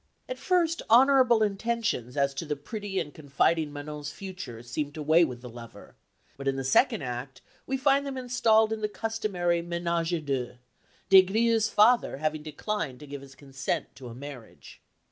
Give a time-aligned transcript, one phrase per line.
[0.27, 5.23] At first honourable intentions as to the pretty and confiding Manon's future seem to weigh
[5.23, 5.95] with the lover,
[6.37, 10.55] but in the second act we find them installed in the customary ménage à deux,
[11.09, 14.81] Des Grieux's father having declined to give his consent to a marriage.